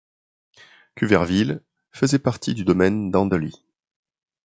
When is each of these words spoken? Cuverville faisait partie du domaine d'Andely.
Cuverville 0.95 1.61
faisait 1.91 2.17
partie 2.17 2.55
du 2.55 2.63
domaine 2.65 3.11
d'Andely. 3.11 3.63